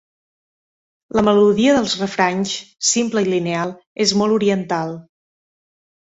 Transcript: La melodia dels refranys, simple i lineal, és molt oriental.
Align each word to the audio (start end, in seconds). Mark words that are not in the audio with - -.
La 1.17 1.23
melodia 1.25 1.75
dels 1.75 1.91
refranys, 1.99 2.53
simple 2.91 3.23
i 3.25 3.29
lineal, 3.33 3.73
és 4.07 4.15
molt 4.23 4.37
oriental. 4.39 4.97